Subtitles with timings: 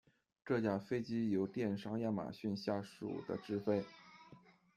[0.43, 3.85] 这架飞机由电商亚马逊下属的执飞。